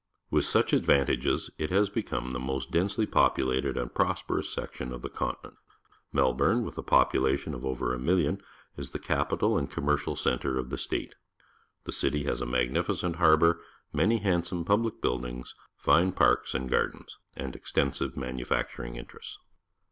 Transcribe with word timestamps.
With 0.31 0.45
such 0.45 0.73
ad 0.73 0.83
vantages 0.83 1.51
it 1.59 1.69
has 1.69 1.87
become 1.91 2.33
the 2.33 2.39
most 2.39 2.71
densely 2.71 3.05
pop 3.05 3.37
ulated 3.37 3.79
and 3.79 3.93
prosperous 3.93 4.49
section 4.51 4.91
of 4.91 5.03
the 5.03 5.11
con 5.11 5.35
tinent. 5.43 5.57
AleJi/oui 6.15 6.55
ne, 6.57 6.61
with 6.63 6.75
a 6.79 6.81
population 6.81 7.53
of 7.53 7.63
over 7.63 7.93
a 7.93 7.99
million, 7.99 8.41
is 8.75 8.93
the 8.93 8.97
capital 8.97 9.59
and 9.59 9.69
commercial 9.69 10.15
centre 10.15 10.57
of 10.57 10.71
the 10.71 10.77
state. 10.79 11.13
The 11.83 11.91
city 11.91 12.23
has 12.23 12.41
a 12.41 12.47
magnificent 12.47 13.17
harbour, 13.17 13.61
many 13.93 14.17
handsome 14.17 14.65
pubUc 14.65 15.01
buildings, 15.01 15.53
fine 15.77 16.13
parks 16.13 16.55
and 16.55 16.67
gardens, 16.67 17.19
and 17.35 17.55
extensive 17.55 18.17
manu 18.17 18.43
facturing 18.45 18.97
interests. 18.97 19.37